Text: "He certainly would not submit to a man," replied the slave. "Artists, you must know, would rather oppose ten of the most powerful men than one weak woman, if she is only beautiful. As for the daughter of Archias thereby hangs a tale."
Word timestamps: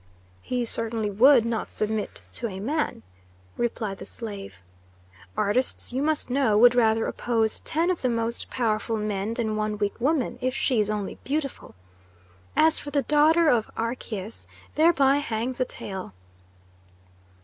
"He 0.41 0.65
certainly 0.65 1.11
would 1.11 1.45
not 1.45 1.69
submit 1.69 2.23
to 2.33 2.47
a 2.47 2.59
man," 2.59 3.03
replied 3.55 3.99
the 3.99 4.05
slave. 4.05 4.63
"Artists, 5.37 5.93
you 5.93 6.01
must 6.01 6.27
know, 6.31 6.57
would 6.57 6.73
rather 6.73 7.05
oppose 7.05 7.59
ten 7.59 7.91
of 7.91 8.01
the 8.01 8.09
most 8.09 8.49
powerful 8.49 8.97
men 8.97 9.35
than 9.35 9.55
one 9.55 9.77
weak 9.77 10.01
woman, 10.01 10.39
if 10.41 10.55
she 10.55 10.79
is 10.79 10.89
only 10.89 11.19
beautiful. 11.23 11.75
As 12.55 12.79
for 12.79 12.89
the 12.89 13.03
daughter 13.03 13.47
of 13.47 13.69
Archias 13.77 14.47
thereby 14.73 15.17
hangs 15.17 15.59
a 15.61 15.65
tale." 15.65 16.13